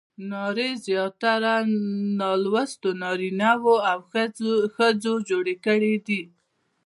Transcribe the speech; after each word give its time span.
نارې 0.31 0.69
زیاتره 0.85 1.55
نالوستو 2.19 2.89
نارینه 3.01 3.51
وو 3.63 3.75
او 3.91 3.99
ښځو 4.77 5.13
جوړې 5.29 5.55
کړې 5.65 5.95
دي. 6.07 6.21